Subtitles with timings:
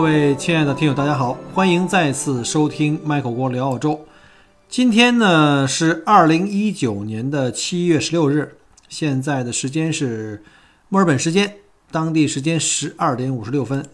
[0.00, 4.06] 各位亲爱的听友，大家好，欢迎再次收听麦口郭聊澳洲。
[4.66, 8.56] 今天呢是二零一九年的七月十六日，
[8.88, 10.42] 现在的时间是
[10.88, 11.56] 墨尔本时间，
[11.90, 13.84] 当地时间十二点五十六分。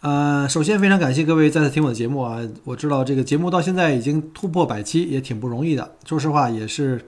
[0.00, 2.40] 呃，首先非常感谢各位再次听我的节目啊！
[2.64, 5.92] 我知道这个节目到现在已经突破百期，也挺不容易的。
[6.06, 6.98] 说实话，也是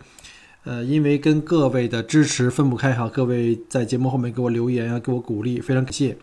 [0.64, 3.09] 呃，因为跟各位的支持分不开哈。
[3.09, 6.18] 各位在节目后面给我留言啊，给我鼓励，非常感谢。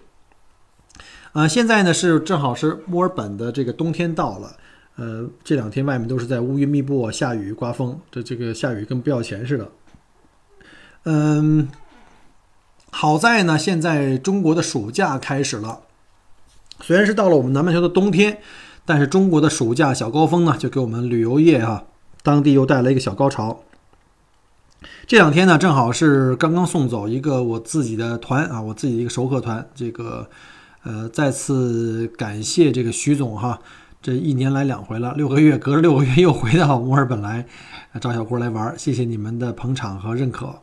[1.33, 4.55] 啊，现在呢是正好是墨尔本的这个冬天到了，
[4.97, 9.67] 呃，这两天外面都是在乌云密布、下雨、刮风，这这个下雨跟不要钱似的。
[11.05, 11.67] 嗯，
[12.91, 15.79] 好在呢，现在中国的暑假开始了，
[16.81, 18.37] 虽然是到了我们南半球的冬天，
[18.85, 21.85] 但是中国的暑假小高峰呢，就给我们旅游业哈，
[22.21, 23.63] 当地又带来一个小高潮。
[25.07, 30.29] 这两天呢，正好是刚刚送走一个我自己的团啊，我自己的一个熟客团，这个。
[30.83, 33.57] 呃，再次感谢这个徐总哈，
[34.01, 37.45] 这一年来两回了，六个月隔着六个月又回到墨尔本来，
[38.01, 40.53] 找小郭来玩，谢谢你们的捧场和认可。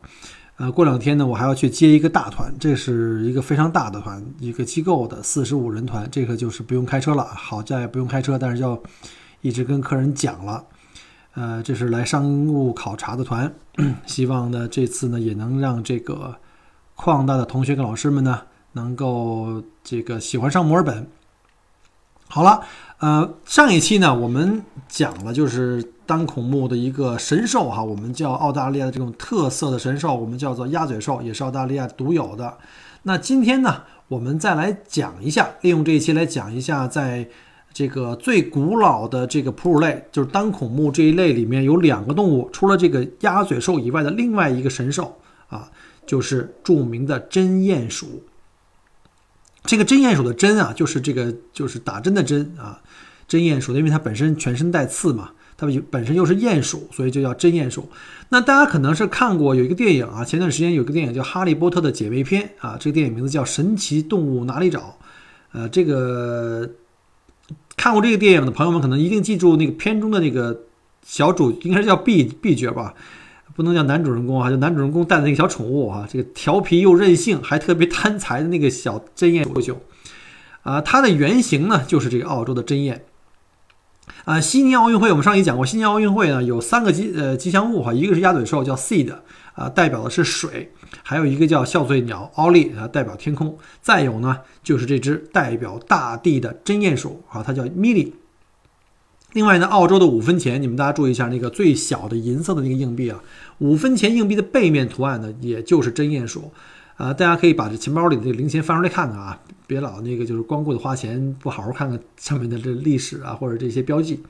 [0.57, 8.79] 呃，过两天呢，我还要去接一个大团，这是一个非常大的团，一个机构的四十五人团，这个就是不用开车了，好在不用开车，但是要
[9.41, 10.63] 一直跟客人讲了。
[11.33, 13.51] 呃，这是来商务考察的团，
[14.05, 16.35] 希望呢这次呢也能让这个
[16.93, 18.41] 矿大的同学跟老师们呢。
[18.73, 21.07] 能够这个喜欢上墨尔本。
[22.27, 22.61] 好了，
[22.99, 32.57] 呃，上一期呢，我们讲了就是单孔目的一个神兽哈，我们叫澳大利亚的这种特色的神兽，我们叫做鸭嘴兽，也是澳大利亚独有的。
[33.03, 37.27] 那今天呢，我们再来讲一下，利用这一期来讲一下，在
[37.73, 45.17] 这个最古老的这个哺乳类，就是单孔目这一类里面有两个动物，除了这个鸭嘴兽以外的另外一个神兽
[45.49, 45.69] 啊，
[46.05, 48.23] 就是著名的针鼹鼠。
[49.63, 52.81] 这个针鼹鼠的针啊，就是这个就是打针的针啊，
[53.27, 57.89] 针鼹鼠，因为它本身全身带刺嘛，它本身又是鼹鼠，所以就叫针鼹鼠。
[58.29, 64.79] 那大家可能是看过有一个电影啊，前段时间有个电影叫《哈利波特》的姐妹篇啊，这个电影名字叫《神奇动物哪里找》。
[65.51, 66.69] 呃，这个
[67.77, 70.61] 看过这个电影的朋友们可能一定记住那个片中的那个
[71.05, 72.93] 小主，应该是叫 B B 角吧。
[73.55, 79.75] 不能叫男主人公啊，就男主人公带的那个小宠物啊，这个调皮又任性，还特别贪财的那个小针鼹不朽，
[80.63, 82.99] 啊，它的原型呢就是这个澳洲的针鼹。
[84.25, 89.13] 啊，悉尼奥运会我们上一讲过，悉尼奥运会呢有三个吉呃吉祥物哈，一个是鸭嘴兽叫 Seed
[89.53, 90.71] 啊，代表的是水，
[91.03, 98.11] 还有一个叫笑嘴鸟奥利啊，代表天空，再有呢就是这只代表大地的针鼹鼠啊，它叫 Milly。
[99.33, 103.23] 另外呢，澳洲的五分钱，你们大家注意一下，那个最小的银色的那个硬币啊，
[103.59, 106.51] 五分钱硬币的背面图案呢，也就是真鼹鼠，
[106.97, 114.21] 啊，大家可以把这钱包里的这个零钱翻出来看看啊，别老那个就是光顾着花钱，不好好看看上面的这历史啊或者这些标记。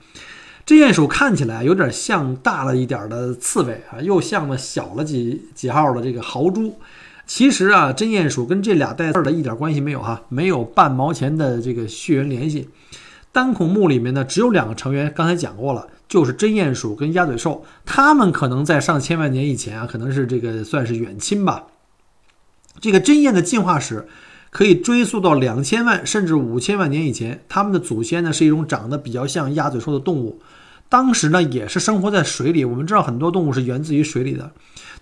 [0.63, 6.75] 真鼹鼠看起来有点像大了一点的刺猬啊，又像了小了几几号的这个豪猪。
[7.25, 12.69] 其实啊，真鼹鼠跟这俩带字的一点关系没有哈，没有半毛钱的这个血缘联系。
[13.31, 17.63] 单孔目里面呢，只有两个成员，刚才讲过了，就是针鼹鼠跟鸭嘴兽。
[17.85, 21.67] 它们可能在上千万年以前啊，可能是这个算是远亲吧。
[22.79, 24.07] 这个针鼹的进化史
[24.49, 27.43] 可以追溯到两千万甚至五千万年以前。
[27.47, 30.41] 它们的祖先呢，是一种长得比较像鸭嘴兽的动物，
[30.89, 32.65] 当时呢也是生活在水里。
[32.65, 34.51] 我们知道很多动物是源自于水里的，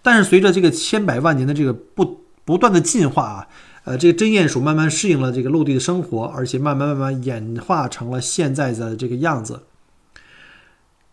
[0.03, 3.47] 但是随着这个千百万年的这个不不断的进化啊。
[3.89, 9.61] 呃，这个针鼹鼠慢慢适应了这个陆地的生活，而且慢慢慢慢演化成了现在的这个样子。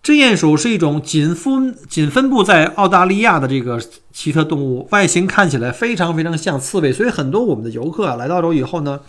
[0.02, 3.80] 针鼹鼠是一种仅分仅分布在澳大利亚的这个
[4.12, 9.00] 奇特动物，外形看起来非常非常像刺猬，所以很多我们的游客啊来到澳洲以后呢，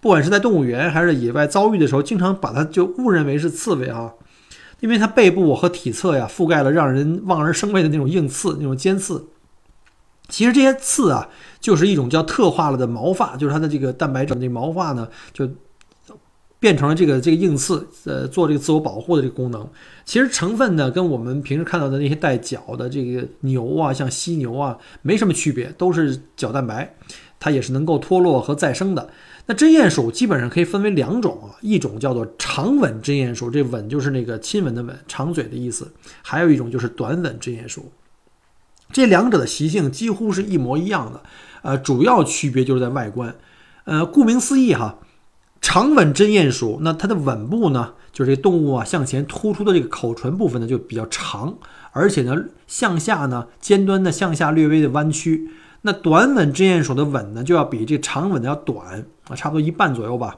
[0.00, 4.14] 不管是在动物园还是野外遭遇的时候，经常把它就误认为是刺猬啊，
[4.80, 9.26] 因为它背部和体侧呀覆盖了让人望而生畏的那种硬刺，那种尖刺。
[10.30, 11.28] 其实这些刺啊，
[11.60, 15.46] 就是一种叫特化了的毛发，就是它的这个蛋白质，这毛发呢，就
[16.58, 19.68] 变成了这个这个硬刺，呃，做这个自我保护的这个功能。
[20.04, 26.96] 其实成分呢，跟我们平时看到的那些带角的这个牛啊，像犀牛啊，没什么区别，都是角蛋白。
[27.42, 29.08] 它也是能够脱落和再生的。
[29.46, 35.86] 那针鼹鼠基本上可以分为两种啊，一种叫做长吻针鼹鼠，这吻就是那个亲吻的吻，长嘴的意思；
[36.20, 37.90] 还有一种就是短吻针鼹鼠。
[38.92, 41.22] 这两者的习性几乎是一模一样的，
[41.62, 43.34] 呃，主要区别就是在外观。
[43.84, 44.98] 呃，顾名思义哈，
[45.60, 51.56] 长吻针鼹鼠，那它的吻部呢，就是这动物啊向前突出的这个口唇部分呢就比较长，
[51.92, 55.50] 而且呢向下呢尖端呢向下略微的弯曲。
[55.82, 60.34] 那短吻针鼹鼠的吻呢就要比这长吻的要短啊，差不多一半左右吧。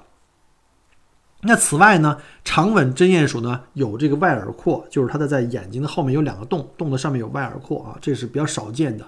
[1.45, 9.05] 那此外呢，长吻针鼹鼠呢有这个外耳廓，就是它的在眼睛的后面有两个洞，洞的上面有外耳廓啊，这是比较少见的。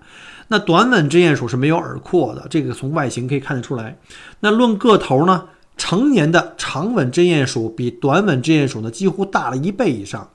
[0.49, 3.97] 那短吻针鼹鼠是没有耳廓的，这个从外形可以看得出来。
[4.41, 5.45] 那论个头呢，
[5.77, 10.29] 成年的长吻针鼹鼠比短吻针鼹鼠呢几乎大了一倍以上。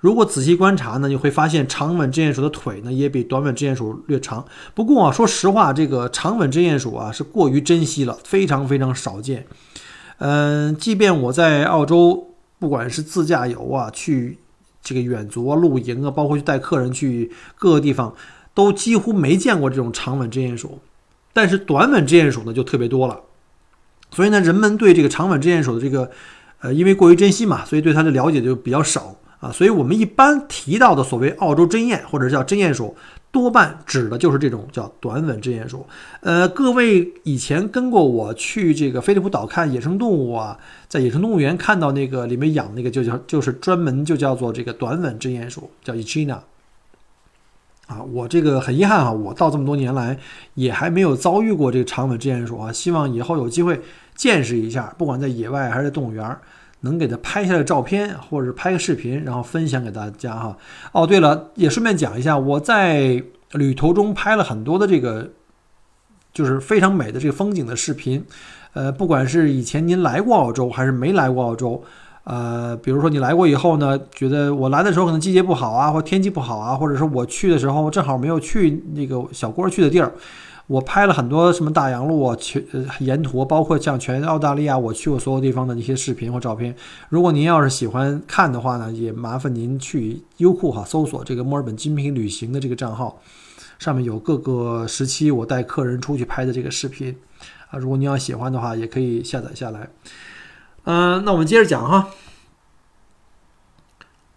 [0.00, 4.42] 如果仔细观察呢，你会发现长吻针鼹鼠的腿呢也比短吻针鼹鼠略长。
[4.74, 9.46] 不过啊，说实话，这个长吻针鼹鼠啊是过于珍稀了，非常非常少见。
[10.18, 14.38] 嗯，即便我在澳洲，不管是自驾游啊，去
[14.82, 18.14] 这个远足啊、露营啊，包括去带客人去各个地方，
[18.54, 20.80] 都几乎没见过这种长吻针鼹鼠。
[21.32, 23.20] 但是短吻针鼹鼠呢，就特别多了。
[24.10, 26.10] 所以呢，人们对这个长吻针鼹鼠的这个，
[26.60, 29.52] 呃，因为过于珍惜嘛，所以对它的了解就比较少啊。
[29.52, 32.96] 所以我们一般提到的所谓澳洲针鼹或者叫针鼹鼠。
[33.32, 35.86] 多半指的就是这种叫短吻针鼹鼠。
[36.20, 46.40] 呃，各位以前跟过我去这个飞利浦岛看野生动物啊，在野生动物园看到那个里面养那个就叫就是专门就叫做这个短吻针鼹鼠，叫 Echina。
[47.86, 50.18] 啊，我这个很遗憾啊，我到这么多年来
[50.52, 53.80] 也还没有遭遇过这个长吻针鼹鼠啊，希望以后有机会
[54.14, 56.38] 见识一下，不管在野外还是在动物园儿。
[56.82, 60.56] 能给他拍下来照片，或者是拍个视频，然后分享给大家哈。
[60.92, 65.30] 哦，对了，也顺便讲一下，我在旅途中拍了很多的这个，
[66.32, 68.24] 就是非常美的这个风景的视频。
[68.74, 71.82] 呃，不管是以前您来过澳洲，还是没来过澳洲，
[72.24, 80.12] 呃，比如说你来过以后呢，觉得我来的时候可能季节不好啊，或天气不好啊，或者是我去的时候正好没有去那个小郭去的地儿。
[80.68, 82.64] 我拍了很多什么大洋路啊，全
[83.00, 86.74] 沿途包括像全澳大利亚我去过所有地方的一些视频或照片。
[87.08, 93.20] 如果您要是喜欢看的话呢，也麻烦您去优酷哈搜索这个墨尔本精品旅行的这个账号，
[93.78, 97.16] 上面有各个时期我带客人出去拍的这个视频
[97.70, 97.78] 啊。
[97.78, 99.88] 如果您要喜欢的话，也可以下载下来。
[100.84, 102.08] 嗯，那我们接着讲哈。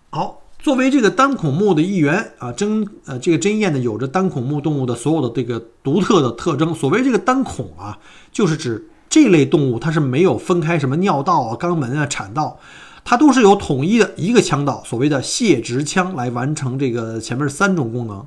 [0.09, 0.44] 好。
[0.65, 6.73] 作为这个单孔目的一员啊，针呃这个针鼹呢有着单孔目动物的所有的这个独特的特征。
[6.73, 7.99] 所谓这个单孔啊，
[8.31, 12.59] 就是指这类动物它是没有分开什么尿道啊、肛门啊、产道，
[13.03, 18.25] 它都是有统一的一个腔道，所谓的泄殖腔来完成这个前面三种功能。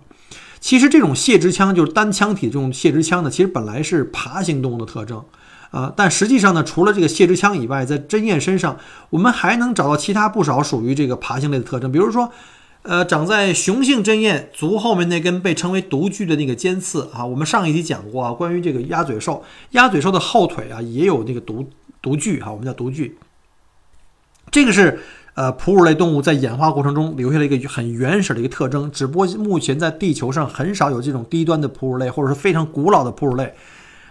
[0.61, 5.25] 其实这种泄殖腔就是单腔体这种泄殖腔呢，其实本来是爬行动物的特征。
[5.70, 8.79] 啊，但实际上呢，除了这个泄殖腔以外，在针鼹身上，
[9.11, 11.93] 我们还能找到其他不少属于这个爬行类的特征。
[11.93, 12.32] 比如说，
[12.82, 21.69] 呃，长在雄性针鼹足后面那根被称为毒具的那个尖刺啊，我们上一集讲过啊，关于这个鸭嘴兽，鸭嘴兽的后腿啊也有那个毒
[22.00, 23.19] 毒具哈，我们叫毒具。
[24.50, 25.00] 这个是
[25.35, 33.53] 呃哺乳类动物在演化过程中留下了一个很原始的一个特征，只不过目前在地球上很少有这种低端的哺乳类，或者是非常古老的哺乳类。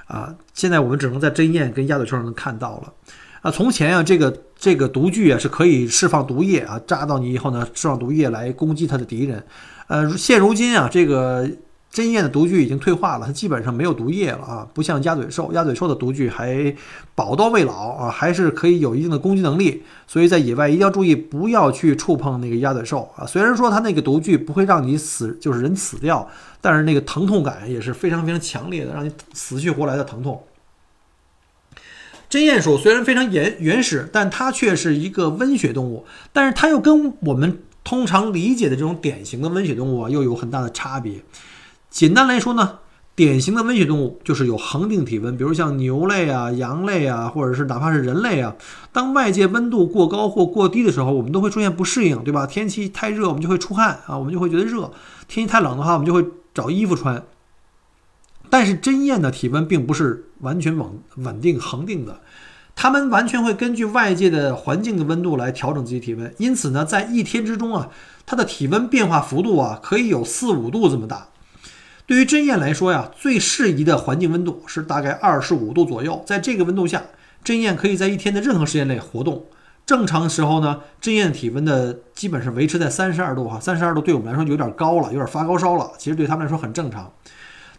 [0.07, 2.93] 啊，现在我们只能在针眼跟鸭嘴兽上能看到了。
[3.41, 9.43] 啊，从前啊，这个这个毒具啊是可以释放毒液啊，扎到你以后呢，释放毒液来攻击它的敌人。
[9.87, 11.47] 呃，现如今啊，这个。
[11.89, 16.75] 针鼹的毒具已经退化了，它基本上没有毒液了啊，不像鸭嘴兽，鸭嘴兽的毒具还
[17.15, 19.81] 宝刀未老啊，还是可以有一定的攻击能力。
[20.05, 23.25] 所以在野外一定要注意，不要去触碰那个鸭嘴兽啊。
[23.25, 26.29] 虽然说它那个毒具不会让你死，就是人死掉，
[26.61, 30.43] 但是那个疼痛感也是非常非常强烈的，让你死去活来的疼痛。
[32.29, 41.23] 针鼹鼠虽然非常原原始，但它却是一个温血动物，但是它又跟我们通常理解的这种典型的温血动物啊，又有很大的差别。
[41.97, 42.77] 简单来说呢，
[43.15, 48.55] 典型的温血动物就是有恒定体温，比如像牛类啊、羊类啊，或者是哪怕是人类啊。
[48.91, 52.45] 当外界温度过高或过低的时候，我们都会出现不适应，对吧？
[52.45, 54.91] 天气太热，我们就会出汗啊，我们就会觉得热；
[55.27, 56.23] 天气太冷的话，我们就会
[56.53, 57.23] 找衣服穿。
[58.51, 62.19] 但是针鼹的体温并不是完全稳稳定恒定的，
[62.75, 66.31] 它们完全会根据外界的环境的温度来调整自己体温。
[66.37, 67.89] 因此呢，在一天之中啊，
[68.27, 71.29] 它的体温变化幅度啊，可以有四五度这么大。
[72.07, 76.23] 对于针鼹来说呀，最适宜的环境温度是大概二十五度左右。
[76.25, 77.03] 在这个温度下，
[77.43, 79.43] 针鼹可以在一天的任何时间内活动。
[79.85, 85.91] 正常时候呢，针鼹体温的基本是维持在三十二度哈，三十二度对我们来说有点高了，有点发高烧了。
[85.97, 87.11] 其实对他们来说很正常。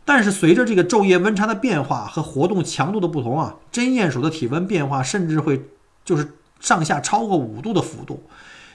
[0.04, 5.64] 但是随着这个昼夜温差的变化和活动强度的不同啊，针鼹鼠的体温变化甚至会
[6.04, 8.25] 就是上下超过五度的幅度，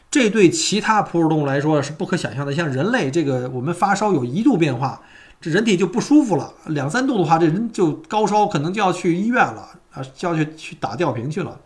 [0.10, 2.54] 这对其他哺乳动物来说是不可想象的。
[2.54, 5.02] 像人类这个，我们发烧有一度变化，
[5.44, 11.60] 这人体就不舒服了；两三度的话，这人就高烧，可能就要去医院了啊，就要去去打吊瓶去了。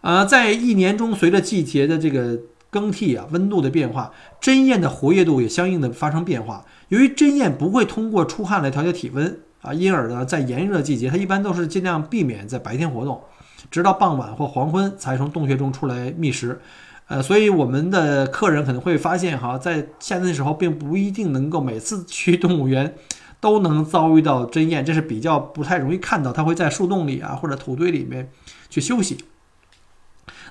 [0.00, 2.38] 呃，在一年中，随着季节的这个
[2.70, 4.10] 更替啊，温度的变化，
[4.40, 6.64] 针燕的活跃度也相应的发生变化。
[6.88, 13.20] 由于针燕不会通过出汗来调节体温啊，因而呢，在炎热季节，它一般都是尽量避免在白天活动，
[13.70, 16.58] 直到傍晚或黄昏才从洞穴中出来觅食。
[17.08, 22.96] 呃，所以我们的客人可能会发现哈，在夏天的时候，并不一定能够每次去动物园
[23.40, 26.32] 都能遭遇到针鼹，这是比较不太容易看到。
[26.32, 28.30] 它会在树洞里啊，或者土堆里面
[28.68, 29.18] 去休息。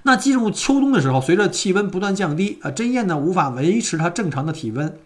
[0.03, 4.97] 那进入秋冬的时候，随着气温不断降低啊，针鼹呢无法维持它正常的体温。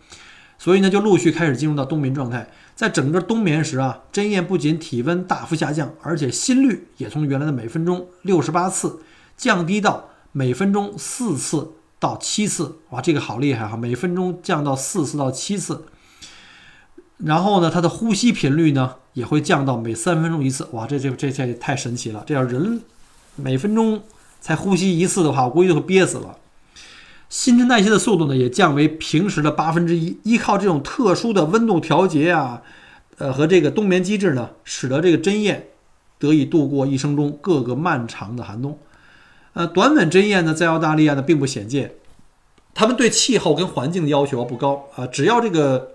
[0.60, 2.48] 所以呢，就陆续开始进入到冬眠状态。
[2.76, 9.00] 在整个冬眠时啊，针鼹不仅体温大幅下降，而且心率也从原来的每分钟六十八次
[9.38, 12.78] 降低到每分钟四次到七次。
[12.92, 13.76] 哇，这个好厉害哈！
[13.76, 15.84] 每分钟降到四次到七次。
[17.18, 20.66] 然后呢，它的呼吸频率呢也会降到每三分钟一次。
[20.72, 22.24] 哇，这这这这太神奇了！
[22.26, 22.82] 这要人
[23.36, 24.02] 每分钟
[24.40, 26.38] 才呼吸一次的话，我估计就会憋死了。
[27.28, 30.18] 新陈代谢的速度呢，也降为平时的八分之一。
[30.24, 32.62] 依靠这种特殊的温度调节啊，
[33.18, 35.72] 呃和这个冬眠机制呢，使得这个针叶
[36.18, 38.80] 得以度过一生中各个漫长的寒冬。
[39.54, 41.94] 呃，短吻针鼹呢，在澳大利亚呢并不鲜见，
[42.74, 45.94] 它们对气候跟环境的要求不高啊，只要这个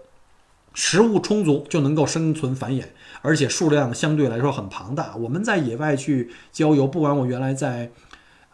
[0.73, 2.85] 食物充足就能够生存繁衍，
[3.23, 5.15] 而且数量相对来说很庞大。
[5.17, 7.91] 我们在野外去郊游，不管我原来在。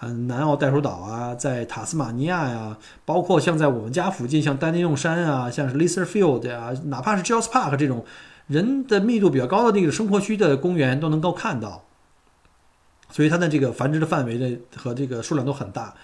[0.02, 8.02] 嗯，南澳袋鼠岛啊，在塔斯马尼亚呀，包括像在我们家附近，像丹尼用山啊，像是 l i s e r Field 啊，哪怕是 j o s Park 这种
[8.46, 11.84] 人的密度比较高的那个生活区的公园，都能够看到。
[13.10, 15.94] 所以它的这个繁殖的范围的和这个数量都很大。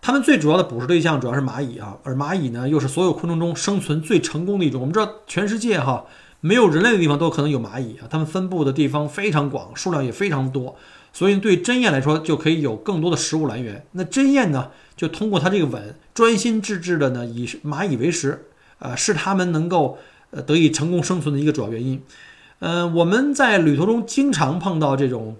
[0.00, 4.80] 它们最主要的捕食对象主要是蚂蚁啊，而蚂蚁呢又是所有昆虫中生存最成功的一种。
[4.80, 6.04] 我们知道，全世界哈
[6.40, 10.76] 没有人类的地方都可能有蚂蚁啊，它们分布的地方非常广，数量也非常多。
[11.10, 13.86] 所以对针鼹来说，就可以有更多的食物来源。
[13.92, 18.46] 那针鼹呢，就通过它这个吻，专心致志的呢，以蚂蚁为食，
[18.80, 19.96] 呃，是它们能够
[20.32, 22.02] 呃得以成功生存的一个主要原因。
[22.58, 25.36] 嗯，我们在旅途中经常碰到这种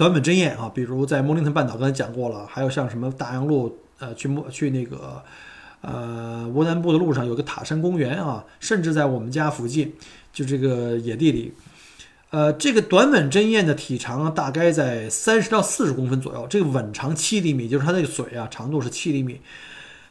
[0.00, 5.22] 短吻针鼹啊，比如在莫林顿半岛，刚才讲过了，还有像什么大洋路，呃，去莫去那个
[5.82, 9.92] 呃乌南部的路上有个塔山公园啊，甚至在我们家附近，
[10.32, 11.52] 就这个野地里。
[12.30, 19.38] 呃，这个短吻针鼹的体长大概在三十到四十公分左右，这个吻长七厘米，就是它那个嘴啊，长度是七厘米。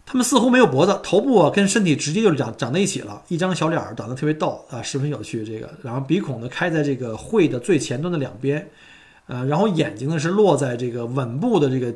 [0.06, 5.44] 它们似乎没有脖子，头部啊跟身体直接就长长在一起了，一张小脸儿长得特别逗啊，十分有趣。
[5.44, 8.70] 这个，然后鼻孔呢开在这个喙的最前端的两边，
[9.30, 11.96] 呃，然后眼睛呢是落在这个吻部的这个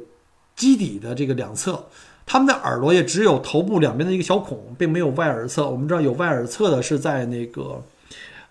[0.55, 1.87] 基底的这个两侧。
[2.25, 5.69] 它们的耳朵也只有头部两边的一个小孔，并没有外耳侧。
[5.69, 7.83] 我们知道有外耳侧的是在那个。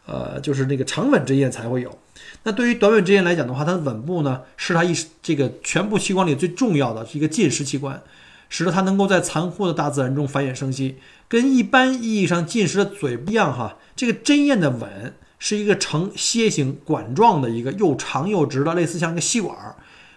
[0.04, 1.96] 呃，就是那个长吻之燕才会有。
[2.42, 8.02] 那对于短吻之燕来讲的话，它的吻部呢，是它一这个全部器官里最重要的一个进食器官，
[8.48, 10.96] 使得它能够在残酷的大自然中繁衍生息。
[11.28, 19.74] 跟一般意义上进食的嘴不一样哈，这个针燕的吻是一个呈楔形管状的一个又长又直的，类似像一个吸管儿。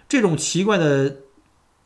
[0.07, 1.21] 这种奇怪的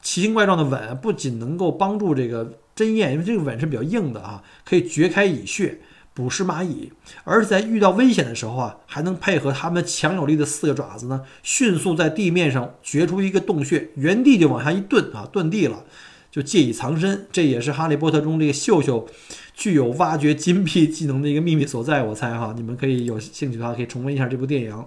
[0.01, 5.79] 奇形怪状的吻，不仅能够帮助这个针鼹，因为这个吻是比较硬的啊，可以掘开蚁穴。
[6.11, 6.91] 捕食蚂蚁，
[7.23, 15.85] 而且在遇到危险的时候啊，还能配合它们强有力的四个爪子呢，迅速在地面上掘出一个洞穴，原地就往下一遁啊，遁地了，
[16.31, 17.27] 就借以藏身。
[17.31, 19.07] 这也是《哈利波特》中这个秀秀
[19.53, 22.03] 具有挖掘金币技能的一个秘密所在。
[22.03, 24.85] 我猜哈，你们可以有兴趣的话，可以重温一下这部电影。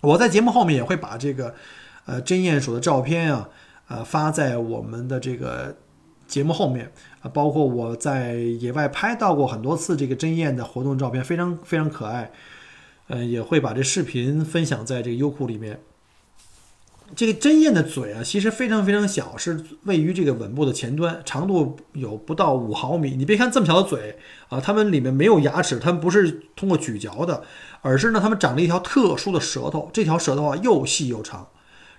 [0.00, 1.54] 我在节目后面也会把这个
[2.04, 3.48] 呃针鼹鼠的照片啊，
[3.88, 5.76] 呃发在我们的这个。
[6.26, 6.90] 节目后面
[7.20, 12.32] 啊，包括我在野外拍到过很多次这个针鼹的活动照片，非常非常可爱。
[13.06, 15.78] 嗯，也会把这视频分享在这个优酷里面。
[17.14, 23.14] 这个针鼹的嘴啊，其实非常非常小，是位于这个吻部的前端，长度有不到五毫米。
[23.16, 27.44] 你别看这么小的嘴啊，它们里面没有牙齿，它们不是通过咀嚼的，
[27.80, 31.48] 而是呢，它们长了一条特殊的舌头，这条舌头啊又细又长，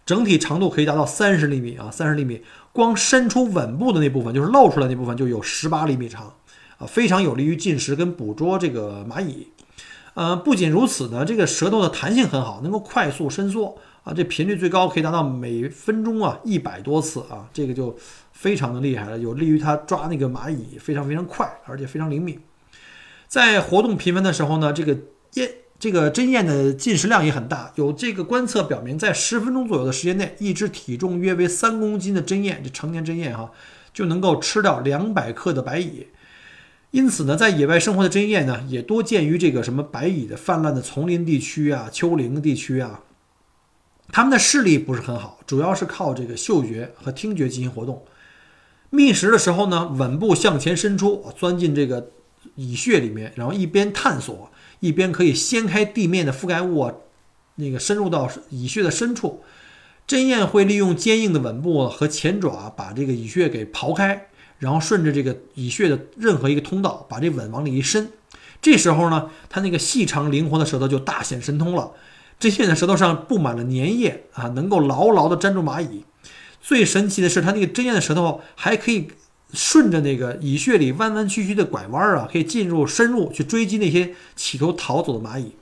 [0.05, 2.41] 整体长度可以达到三十厘米啊，三十厘米。
[2.73, 6.33] 光伸出吻部的那部分，就是露出来那部分，就有十八厘米长，
[6.77, 9.47] 啊，非常有利于进食跟捕捉这个蚂蚁。
[10.17, 17.95] 呃，不仅如此呢，这个舌头的弹性很好，能够快速伸缩啊，这频率最高可以达到每分钟啊一百多次啊，这个就
[18.31, 22.41] 非常的厉害了，有利于它抓那个蚂蚁非常非常快，而且非常灵敏。
[23.27, 24.97] 在活动频繁的时候呢，这个
[25.35, 27.71] 燕这个针燕的进食量也很大。
[27.75, 33.51] 有这个观测表明，在十分钟左右的时间内，一只体重约为三公斤的针燕，这成年针燕哈，
[33.93, 36.07] 就能够吃掉两百克的白蚁。
[36.91, 43.01] 因此呢，在野外生活的针燕呢，也多见于这个什么白蚁的泛滥的丛林地区啊、丘陵地区啊。
[44.09, 48.05] 它们的视力不是很好，主要是靠这个嗅觉和听觉进行活动。
[48.89, 52.11] 觅食的时候呢，吻部向前伸出，钻进这个
[52.55, 56.89] 蚁穴里面，然后一边探索，一边可以掀开地面的覆盖物，
[57.55, 59.43] 那个深入到蚁穴的深处。
[60.07, 64.26] 针燕会利用坚硬的吻部和前爪把这个蚁穴给刨开。
[64.59, 68.09] 然后顺着这个蚁穴的任何一个通道，把这吻往里一伸，
[68.61, 71.91] 这时候呢，它那个细长灵活的舌头就大显神通了。
[72.39, 76.05] 针燕的舌头上布满了粘液啊，能够牢牢地粘住蚂蚁。
[76.61, 79.07] 最神奇的是，它那个针燕的舌头还可以
[79.53, 85.55] 顺着那个蚁穴里弯弯曲曲的拐弯啊，可以进入深入去追击那些企图逃走的蚂蚁。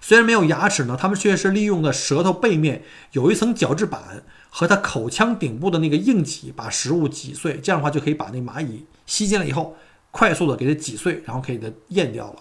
[0.00, 4.22] 虽然没有牙齿呢，它们却是利用的舌头背面有一层角质板。
[4.56, 9.74] 和它口腔顶部的那个硬脊把食物挤碎，这样的话就可以把那蚂蚁吸进来以后，
[10.12, 12.36] 快速的给它挤碎，然后给它咽掉了。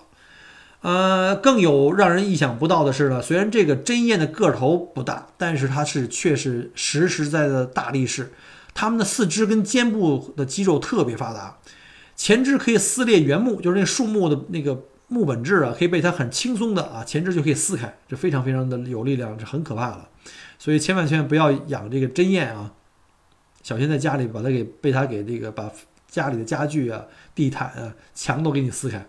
[0.81, 8.31] 呃，更有让人意想不到的是呢，虽然这个针燕的个头不大，但是它是却是实实在在的大力士。
[8.75, 11.57] 它们的四肢跟肩部的肌肉特别发达，
[12.15, 20.09] 前肢可以撕裂原木，就是那树木的那个木本质啊，可以被它很轻松的啊前肢就可以撕开，这非常非常的有力量，这很可怕了。
[20.63, 22.71] 所以千万千万不要养这个针燕啊，
[23.63, 25.69] 小心在家里把它给被它给这个把
[26.07, 27.03] 家里的家具啊、
[27.35, 29.05] 地毯啊、墙都给你撕开，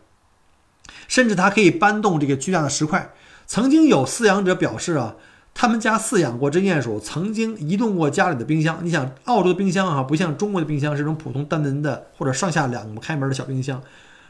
[1.06, 3.14] 甚至它可以搬动这个巨大的石块。
[3.46, 5.14] 曾经有饲养者表示啊，
[5.54, 8.80] 他们家饲养过针鼹鼠，曾经移动过家里的冰箱。
[8.82, 13.80] 你想，澳洲的冰箱啊，不像中国的冰箱是种普通单门的或者上下两开门的小冰箱，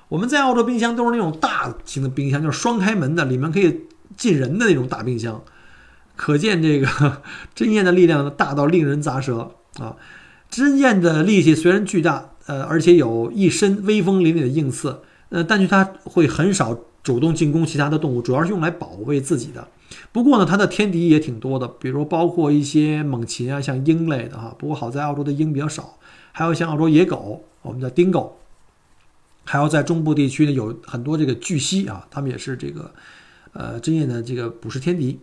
[0.09, 3.81] 我们在澳洲冰箱都是那种大型的冰箱，就是双开门的，里面可以
[4.15, 5.43] 进人的那种大冰箱。
[6.17, 7.23] 可见这个
[7.55, 9.97] 针燕的力量大到令人咂舌啊！
[10.49, 15.01] 针燕的力气虽然巨大，呃，而且有一身威风凛凛的硬刺，
[15.31, 19.67] 呃，但是它会很少主动进攻其他的动物，主要是用来保卫自己的。
[20.13, 24.55] 不过呢，它的天敌也挺多的，比如包括一些猛禽啊，像鹰类的哈。
[24.57, 25.99] 不过好在澳洲的鹰比较少，
[26.31, 28.39] 还有像澳洲野狗，我们叫丁狗，
[29.45, 32.93] 还有在中部地区呢有很多这个巨蜥啊，它们也是这个
[33.53, 35.19] 呃针燕的这个捕食天敌。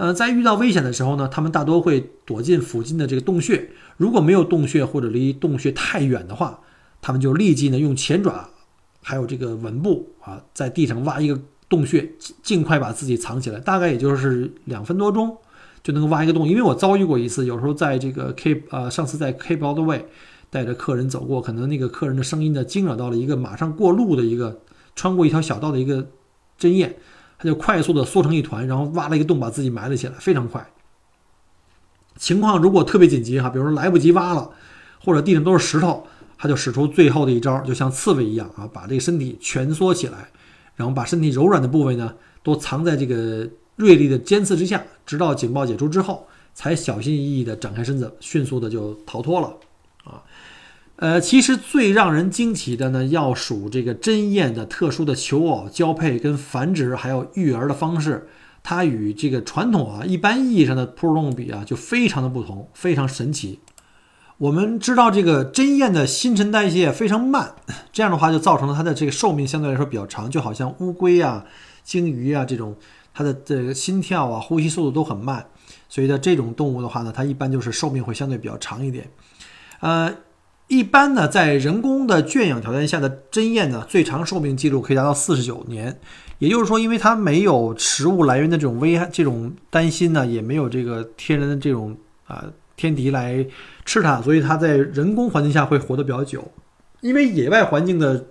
[0.00, 3.68] 呃，在遇到危险的时候呢，他们大多会躲进附近的这个洞穴。
[3.98, 6.58] 如果没有洞穴或者离洞穴太远的话，
[7.02, 8.48] 他们就立即呢用前爪，
[9.02, 13.60] 还有这个吻部啊，在地上挖一个洞穴，尽尽快把自己藏起来。
[13.60, 15.36] 大概也就是两分多钟
[15.82, 16.48] 就能够挖一个洞。
[16.48, 20.06] 因为我遭遇过一次，有时候在这个 Cape 呃，上次在 Cape All the Way
[20.48, 24.62] 带着客人走过，可能那个客人的声音呢惊扰到了一个马上过路的一个
[24.96, 26.08] 穿过一条小道的一个
[26.56, 26.96] 针眼。
[27.42, 30.70] 他就快速的缩成一团，然后挖了一个洞，把自己埋了起来，非常快。
[32.18, 34.50] 情况如果特别紧急哈，比如说来不及挖了，
[35.02, 40.28] 或者地上都是石头，他就使出最后的一招，就像刺猬一样啊，把这个身体蜷缩起来，
[40.74, 49.56] 然后把身体柔软的部位呢都藏在这个锐利的尖刺之下，直到警报解除之后，才小心翼翼地展开身子，迅速的就逃脱了。
[51.00, 58.28] 呃，其实最让人惊奇的呢，要数这个针燕的特殊的求偶、交配跟繁殖，还有育儿的方式，
[58.62, 63.60] 它与这个传统啊一般意义上的哺乳动物比啊，就非常的不同，非常神奇。
[64.36, 67.54] 我们知道这个针燕的新陈代谢非常慢，
[67.90, 71.42] 这样的话就造成了它的这个寿命相对来说比较长，就好像乌龟啊、
[71.82, 72.76] 鲸鱼啊这种，
[73.14, 75.46] 它的这个心跳啊、呼吸速度都很慢，
[75.88, 79.08] 所以呢，这种动物的话呢，它一般就是寿命会相对比较长一点，
[79.80, 80.14] 呃。
[80.70, 85.98] 一般呢，在人工的圈养条件下的针燕呢，最长寿命记录可以达到四十九年。
[86.38, 91.96] 也就是说，因为它没有食物来源的这种危害、这种担心呢，也没有这个天然的这种
[92.28, 92.44] 啊
[92.76, 93.44] 天敌来
[93.84, 96.48] 吃它，所以它在人工环境下会活得比较久。
[97.00, 98.26] 因为野外环境的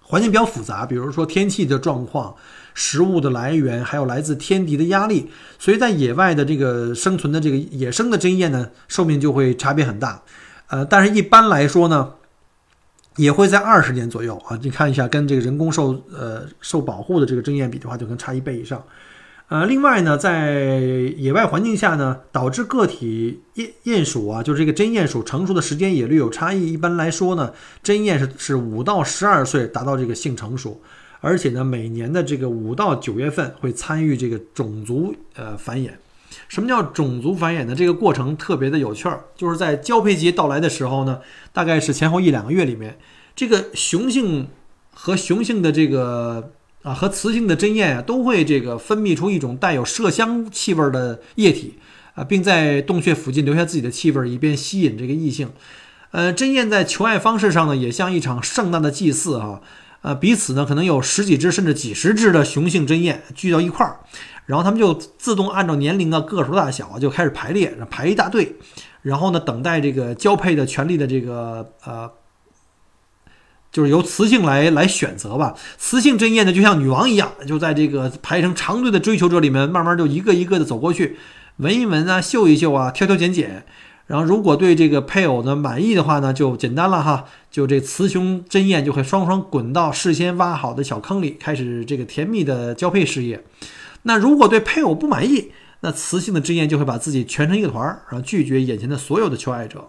[0.00, 2.36] 环境比较复杂，比如说天气的状况、
[2.72, 5.28] 食物的来源，还有来自天敌的压力，
[5.58, 10.22] 所以在野外的这个生存的这个野生的针燕呢，寿命就会差别很大。
[10.72, 12.14] 呃，但是一般来说呢，
[13.16, 14.58] 也会在二十年左右啊。
[14.62, 18.82] 你看一下，跟这个人工受呃受保护的这个针燕比的话，就跟差一倍以上。
[19.48, 20.50] 呃，另外呢，在
[21.18, 26.72] 野外环境下呢，导致个体鼹鼹鼠啊，就是这个真鼹鼠成熟的时间也略有差异。
[26.72, 30.80] 一般来说呢，真鼹是是五到十二岁达到这个性成熟，
[31.20, 35.90] 而且呢，每年的这个五到九月份会参与这个种族呃繁衍。
[36.48, 37.74] 什么叫种族繁衍呢？
[37.74, 41.20] 这个过程特别的有趣儿，就是在交配节到来的时候呢，
[41.52, 42.98] 大概是前后一两个月里面，
[43.34, 44.48] 这个雄性
[44.92, 51.78] 和雄性的这个啊和雌性的针燕啊，都会这个分泌出一种带有麝香气味的液体
[52.14, 55.50] 啊，并在洞穴附近留下自己的气味，以便吸引这个异性。
[56.10, 59.62] 呃，针燕在求爱方式上呢，也像一场盛大的祭祀哈。
[60.02, 64.00] 呃，彼此呢可能有十几只甚至几十只的雄性针燕聚到一块儿，
[64.46, 68.56] 然后他们就自动按照年龄啊、个数大小就开始排列，排一大队，
[69.02, 72.10] 然后呢等待这个交配的权利的这个呃。
[73.70, 81.16] 就是由雌性来来选择吧，雌性针燕呢就像女王一样，就在这个排成长队的追求者里面，慢慢就一个一个的走过去，
[81.56, 83.64] 闻一闻啊，嗅一嗅啊，挑挑拣拣，
[84.08, 93.42] 然后如果对这个配偶呢满意的话呢，就简单了哈，就这雌雄针燕就会双双滚到事先挖好的小坑里，开始这个甜蜜的交配事业。
[94.02, 99.88] 那如果对配偶不满意，那雌性的针燕就会把自己蜷成一个团儿，然后拒绝眼前的所有的求爱者。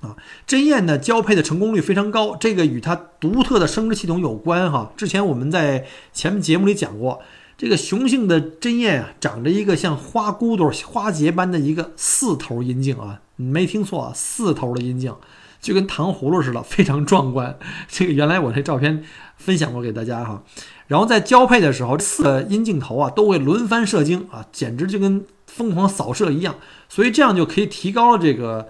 [0.00, 0.16] 啊，
[0.46, 4.92] 针燕呢交配的成功率非常高，这个与它独特的生殖系统有关哈。
[4.96, 7.20] 之前我们在前面节目里讲过，
[7.56, 15.12] 这个雄性的针燕啊，长着一个像花骨朵、花结般的一个四头阴茎啊，你没听错啊，四头的阴茎，
[15.60, 17.58] 就跟糖葫芦似的，非常壮观。
[17.88, 19.02] 这个原来我这照片
[19.38, 20.44] 分享过给大家哈。
[20.86, 26.56] 然后在交配的时候，四个阴镜头啊都会轮番射精啊，简直就跟疯狂扫射一样，
[26.88, 28.68] 所以这样就可以提高这个。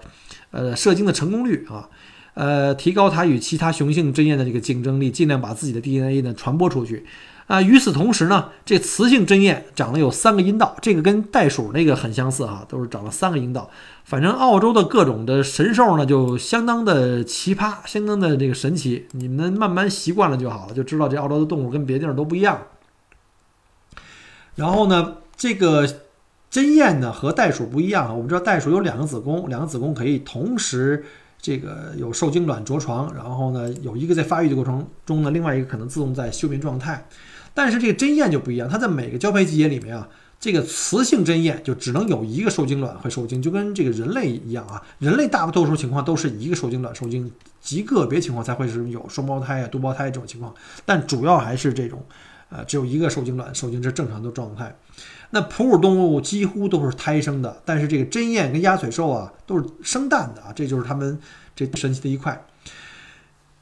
[0.51, 1.87] 呃，射精的成功率啊，
[2.33, 7.05] 呃，提高它与其他雄性针燕的这个竞争力，尽量把自己的 DNA 呢传播出去
[7.49, 7.61] 啊。
[7.61, 13.69] 与此同时呢，这雌性针燕长了有三个阴道，这个跟袋鼠那个很相似哈，都是长了三个阴道。
[14.05, 19.07] 反正澳洲的各种的神兽呢，就相当的奇葩，相当的这个神奇。
[19.11, 22.61] 你们慢慢习惯了就好了，就知道这澳洲的动物跟别地儿都不一样。
[24.55, 25.85] 然后呢，这个。
[26.51, 31.05] 针燕呢和袋鼠不一样啊，我们知道袋鼠有两个子宫，两个子宫可以同时
[31.39, 37.05] 这个有受精卵着床，然后呢有一个在发育的过程中呢，另外一个可能自动在休眠状态。
[37.59, 40.07] 但是这个针燕就不一样，它在每个交配季节里面啊，
[40.39, 52.01] 这个雌性针燕就只能有一个受精卵会受精，就跟这个人类一样啊，人类大多数情况都是一个受精卵受精，极个别情况才会是有双胞胎啊、多胞胎这种情况，但主要还是这种，
[52.47, 54.73] 呃，只有一个受精卵受精是正常的状态。
[55.31, 61.19] 那哺乳动物几乎都是胎生的，但是这个针燕跟鸭嘴兽啊都是生蛋的啊，这就是它们
[61.53, 62.41] 这神奇的一块。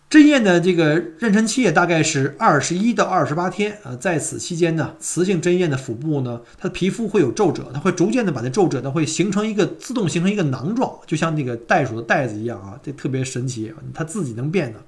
[0.09, 14.79] 针燕的这个妊娠期也大概是二十一到二十八天啊，在此期间呢，雌性针燕的腹部呢，它的皮肤会有皱褶，它会逐渐的把那皱褶呢会形成一个自动形成一个囊状，就像那个袋鼠的袋子一样啊，这特别神奇，它自己能变的。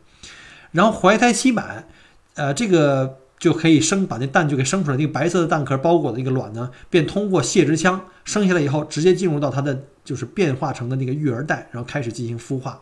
[0.71, 1.87] 然后怀胎期满，
[2.35, 3.17] 呃，这个。
[3.39, 12.81] 就可以生把那蛋就给生出来，那个白色的蛋壳包裹的一个卵呢，便通过泄殖腔生下来以后，直接进入到它的就是变化成的那个育儿袋，然后开始进行孵化。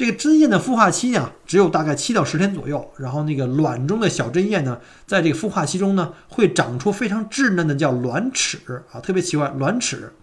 [0.00, 2.90] 这个针叶的孵化期呢，只有大概七到十天左右。
[2.96, 10.14] 然后那个卵中的小针叶呢，在这个孵化期中呢，会长出非常稚嫩的叫卵齿啊，特别奇怪，卵齿，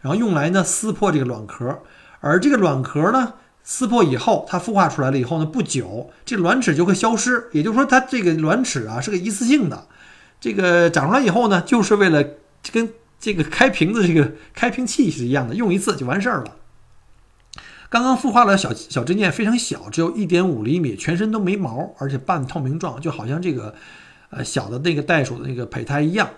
[0.00, 1.80] 然后用来呢撕破这个卵壳，
[2.20, 3.34] 而这个卵壳呢。
[3.62, 7.50] 撕破以后，它孵化出来了以后呢，不久这卵齿就会消失。
[7.52, 9.86] 也就是说，它这个卵齿啊是个一次性的，
[10.40, 12.24] 这个长出来以后呢，就是为了
[12.72, 12.88] 跟
[13.20, 16.52] 这个开瓶子这个开瓶器是一样的，用一次就完事儿了。
[17.90, 23.74] 刚刚孵化的小小针燕非常小，只有一点五厘米，全身都没毛，而且半透明状，就好像这个
[24.30, 26.28] 呃小的那个袋鼠的那个胚胎一样，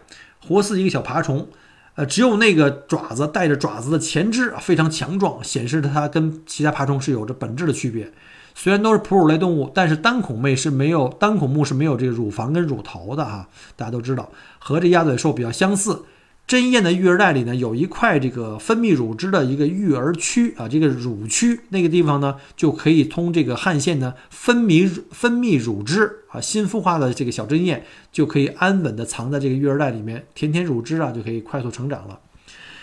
[0.46, 1.48] 活似一个小爬虫。
[1.96, 8.10] 呃，只有那个爪子带着爪子的前肢非常强壮，显示着它跟其他爬虫是有着本质的区别。
[8.54, 13.48] 虽然都是哺乳类动物，但是单孔目是没有单孔目是没有这个乳房跟乳头的哈。
[13.74, 16.04] 大家都知道，和这鸭嘴兽比较相似。
[16.50, 32.18] 针燕的育儿袋里呢，有一块这个分泌乳汁的一个育儿区啊，这个乳区那个地方呢，就可以通这个汗腺呢分泌分泌乳汁啊，新孵化的这个小针燕就可以安稳的藏在这个育儿袋里面，舔舔乳汁啊，就可以快速成长了。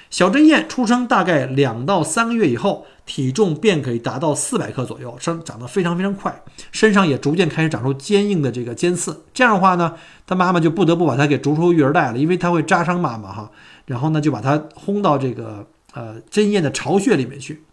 [0.10, 9.24] 小针燕出生大概两到三个月以后，体重便可以达到四百克左右，生长得非常非常快，身上也逐渐开始长出坚硬的这个尖刺。
[9.34, 9.94] 这样的话呢，
[10.26, 13.52] 它妈妈就不得不把它给逐出育儿袋了，因为它会扎伤妈妈哈。
[13.86, 17.64] 然后呢，就把它轰到这个呃针燕的巢穴里面去。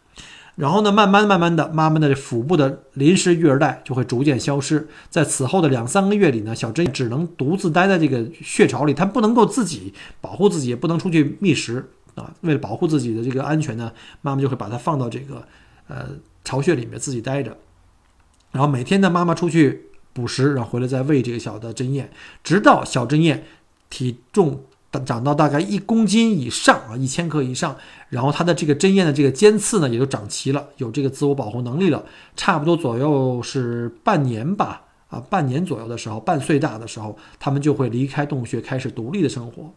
[0.56, 4.86] 然后呢，慢慢慢慢的，妈妈的腹部的临时育儿袋就会逐渐消失。
[5.10, 11.90] 在此后的两三个月里呢，小针只能独自待在这个穴巢里，它不能够自己保护自己，也不能出去觅食。
[12.14, 15.46] 啊，为了保护自己的这个安全呢，妈妈就会把它放到这个
[15.88, 16.08] 呃
[16.44, 17.56] 巢穴里面自己待着，
[18.52, 22.10] 然后每天呢，妈妈出去捕食，然后回来再喂这个小的针燕，
[22.42, 23.44] 直到小针燕
[23.90, 24.64] 体重
[25.04, 27.76] 长到大概一公斤以上啊，一千克以上，
[28.10, 32.04] 然后它的这个针燕的这个尖刺呢也就长齐了，有这个自我保护能力了，
[32.36, 34.82] 差不多左右是半年吧。
[35.08, 39.72] 啊半年左右的时候，半岁大的时候，它们就会离开洞穴，开始独立的生活。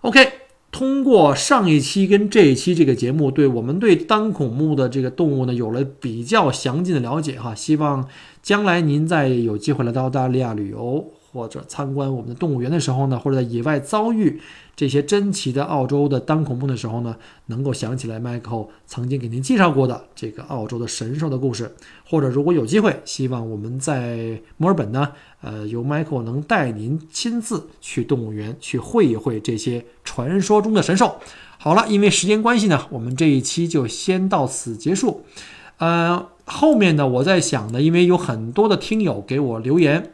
[0.00, 0.26] OK，
[0.74, 7.54] 通过上一期跟这一期这个节目，对我们对单孔目的这个动物呢有了比较详尽的了解哈。
[7.54, 8.08] 希望
[8.42, 11.12] 将来您再有机会来到澳大利亚旅游。
[11.34, 14.40] 或者参观我们的动物园的时候呢，或者在野外遭遇
[14.76, 17.16] 这些珍奇的澳洲的单孔目的时候呢，
[17.46, 21.74] 能够想起来 Michael 曾经给您介绍过的这个澳洲的神兽的故事。
[22.08, 31.16] 或者如果有机会，希望我们在墨尔本呢，呃，由 Michael 能带您亲自去动物园去会一会这些传说中的神兽。
[31.58, 35.24] 好了，因为时间关系呢，我们这一期就先到此结束。
[35.78, 40.13] 呃，后面呢，我在想呢，因为有很多的听友给我留言。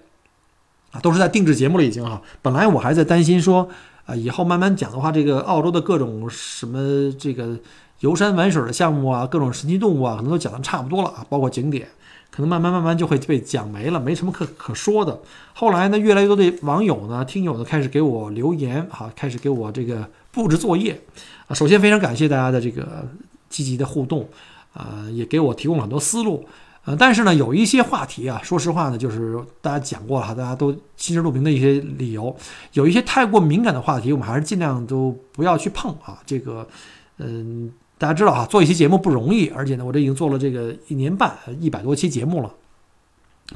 [0.93, 2.21] 啊，都是在定制节目了已经哈。
[2.43, 3.69] 本来我还在担心说，
[4.07, 7.57] 啊，以后慢慢讲的话，这个澳洲的各种什么这个
[8.01, 11.87] 游山玩水的项目啊，各种神奇动物啊，可能都讲的差不多了啊，包括景点，
[12.31, 15.21] 可能慢慢慢慢就会被讲没了，没什么可可说的。
[15.55, 21.01] 后来呢，越来越多的网友呢、听友呢开始给我留言，哈，开始给我这个布置作业
[21.47, 21.55] 啊。
[21.55, 23.07] 首先非常感谢大家的这个
[23.49, 24.29] 积极的互动，
[24.73, 26.49] 啊，也给我提供了很多思路。
[26.87, 32.35] 呃，但是呢，有一些话题啊，说实话呢，就是大家讲过了哈，大家都心知肚明的一些理由。
[32.73, 36.19] 有一些太过敏感的话题，我们还是尽量都不要去碰啊。
[36.25, 36.67] 这个，
[37.19, 42.51] 嗯，大家知道哈，做一期节目不容易，而且呢，我这已经做了这个一年半，一百多期节目了，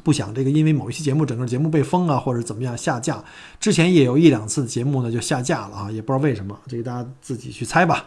[0.03, 3.23] 不想这个因为某一期节目整个节目被封啊，或者怎么样下架。
[3.59, 8.05] 之前也有一两次节目呢就下架了啊，也不知道为什么，这个大家自己去猜吧。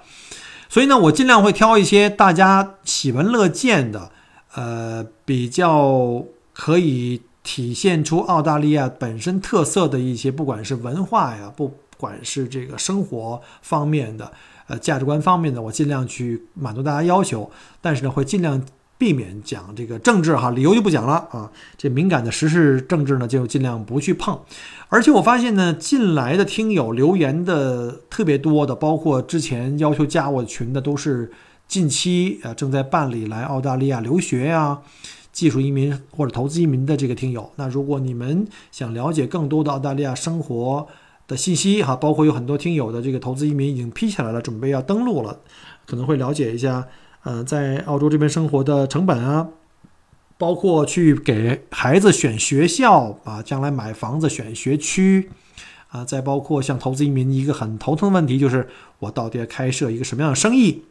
[0.69, 4.13] 所以呢，我尽量会挑一些大家喜闻乐见的。
[4.55, 14.33] 呃，比较可以体现出澳大利亚本身特色的一些，不管是文化呀，不管是这个生活方面的，
[14.67, 17.51] 呃，价值观方面的，我尽量去满足大家要求。
[17.81, 18.61] 但是呢，会尽量
[18.97, 21.51] 避免讲这个政治哈，理由就不讲了啊。
[21.77, 24.39] 这敏感的时事政治呢，就尽量不去碰。
[24.89, 31.31] 而且我发现呢，进来的听友留言的特别多的，包括之前要求加我群的，都是。
[31.69, 34.81] 近期呃正在办理来澳大利亚留学呀、
[35.31, 40.87] 技术移民或者投资移民的这个听友，那如果你们想了解更多的澳大利亚生活
[41.27, 45.41] 的信息哈，包括有很多听友的这个投资移民已经批下来了，准备要登陆了，
[45.87, 46.89] 可能会了解一下，
[47.23, 49.49] 呃，在澳洲这边生活的成本啊，
[50.39, 55.29] 包括去给孩子选学校啊，将来买房子选学区
[55.89, 58.67] 啊，再包括像投资移民一个很头疼的问题就是
[59.01, 60.85] 我到底要开设一个什么样的生意。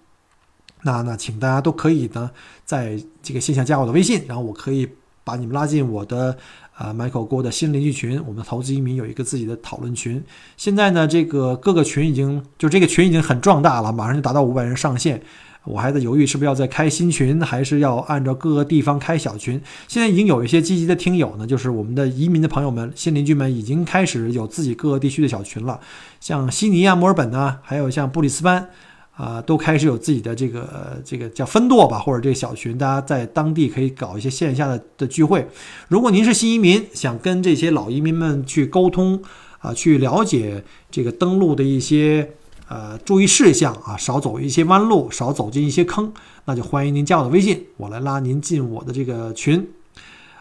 [0.88, 2.32] 那那，请大家都可以呢，
[2.64, 4.88] 在这个线下加我的微信，然后我可以
[5.26, 6.38] 把你们拉进我的
[6.78, 8.24] 呃 Michael 郭的新邻居群。
[8.26, 10.24] 我们投资移民有一个自己的讨论群。
[10.56, 15.22] 现在呢，这个各个群已经就这个群已经很壮大了，马上就达到五百人上线。
[15.66, 19.62] 我还在犹豫是不是要再开新群，还是要按照各个地方开小群。
[19.90, 25.78] 现在已经有一些积极的听友呢，就是我们的移民的朋友们、新邻居们，已经开始有自己各个地区的小群了，
[26.22, 28.70] 像悉尼啊、墨尔本啊，还有像布里斯班。
[29.18, 35.48] 啊，都开始有自己的这个这个叫分舵吧，或者这个小群，大家在当地可以搞一些线下的的聚会。
[35.88, 39.20] 如果您是新移民，想跟这些老移民们去沟通
[39.58, 42.30] 啊，去了解这个登陆的一些
[42.68, 46.14] 呃注意事项啊，少走一些弯路，少走进一些坑，
[46.46, 49.68] 那就欢迎您加我的微信，我来拉您进我的这个群。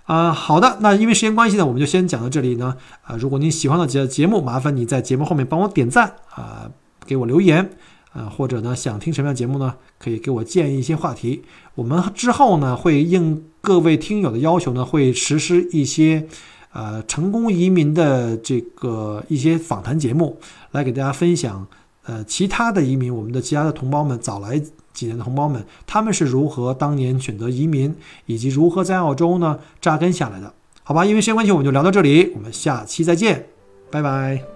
[0.05, 2.77] 啊，好的，那因为时间关系呢，我们就先讲到这里呢。
[3.03, 6.71] 啊，如果您喜欢的节节目，麻烦你在节目后面帮我点赞啊，
[7.07, 7.71] 给我留言。
[8.17, 9.75] 啊，或者呢，想听什么样节目呢？
[9.99, 11.43] 可以给我建议一些话题。
[11.75, 16.27] 我们之后呢，会应各位听友的要求呢，会实施一些
[16.73, 20.39] 呃成功移民的这个一些访谈节目，
[20.71, 21.67] 来给大家分享
[22.05, 24.59] 呃其他的移民，我们的其他的同胞们，早来
[24.95, 30.55] 几年的同胞们，他们是如何当年选择移民，以及如何在澳洲呢扎根下来的？
[30.83, 33.47] 好吧，因为时间关系，我们就聊到这里，我们下期再见，
[33.91, 34.56] 拜拜。